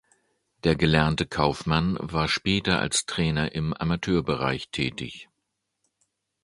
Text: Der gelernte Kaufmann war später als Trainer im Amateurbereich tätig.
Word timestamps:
Der 0.63 0.75
gelernte 0.75 1.27
Kaufmann 1.27 1.95
war 2.01 2.27
später 2.27 2.79
als 2.79 3.05
Trainer 3.05 3.51
im 3.53 3.71
Amateurbereich 3.75 4.69
tätig. 4.71 5.29